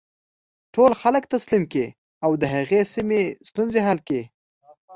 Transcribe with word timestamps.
ټول 0.73 0.91
خلک 1.01 1.23
تسلیم 1.33 1.63
کړي 1.71 1.87
او 2.25 2.31
د 2.41 2.43
هغې 2.55 2.81
سیمې 2.93 3.21
ستونزې 3.47 3.79
حل 3.87 3.99
کړي. 4.07 4.23